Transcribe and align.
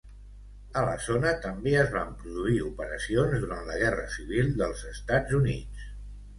A 0.79 0.81
la 0.87 0.95
zona 1.07 1.33
també 1.43 1.73
es 1.81 1.91
van 1.97 2.15
produir 2.23 2.57
operacions 2.69 3.39
durant 3.45 3.71
la 3.71 3.79
Guerra 3.85 4.09
Civil 4.17 4.53
dels 4.65 4.85
Estats 4.97 5.41
Units. 5.45 5.89